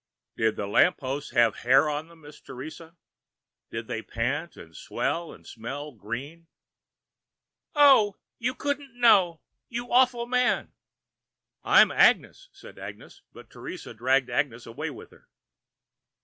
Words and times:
"Did 0.35 0.55
the 0.55 0.65
lamp 0.65 0.97
posts 0.97 1.29
have 1.33 1.57
hair 1.57 1.87
on 1.87 2.07
them, 2.07 2.21
Miss 2.21 2.41
Teresa? 2.41 2.95
Did 3.69 3.85
they 3.85 4.01
pant 4.01 4.57
and 4.57 4.75
swell 4.75 5.31
and 5.31 5.45
smell 5.45 5.91
green" 5.91 6.47
"Oh! 7.75 8.15
You 8.39 8.55
couldn't 8.55 8.99
know! 8.99 9.41
You 9.69 9.91
awful 9.91 10.25
man!" 10.25 10.73
"I'm 11.63 11.91
Agnes," 11.91 12.49
said 12.51 12.79
Agnes; 12.79 13.21
but 13.31 13.51
Teresa 13.51 13.93
dragged 13.93 14.31
Agnes 14.31 14.65
away 14.65 14.89
with 14.89 15.11
her. 15.11 15.27